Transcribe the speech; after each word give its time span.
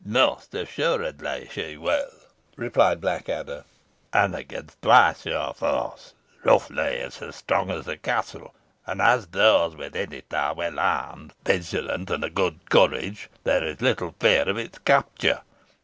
"Most 0.03 0.55
assuredly 0.55 1.47
she 1.51 1.77
will," 1.77 2.09
replied 2.55 2.99
Blackadder, 3.01 3.65
"and 4.11 4.33
against 4.33 4.81
twice 4.81 5.27
your 5.27 5.53
force. 5.53 6.15
Rough 6.43 6.71
Lee 6.71 6.95
is 6.95 7.21
as 7.21 7.35
strong 7.35 7.69
as 7.69 7.87
a 7.87 7.97
castle; 7.97 8.55
and 8.87 8.99
as 8.99 9.27
those 9.27 9.75
within 9.75 10.11
it 10.11 10.33
are 10.33 10.55
well 10.55 10.79
armed, 10.79 11.35
vigilant, 11.45 12.09
and 12.09 12.23
of 12.23 12.33
good 12.33 12.67
courage, 12.71 13.29
there 13.43 13.63
is 13.63 13.79
little 13.79 14.15
fear 14.19 14.49
of 14.49 14.57
its 14.57 14.79
capture. 14.79 15.41